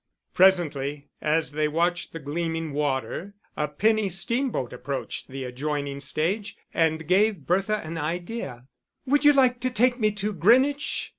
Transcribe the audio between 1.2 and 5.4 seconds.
as they watched the gleaming water, a penny steamboat approached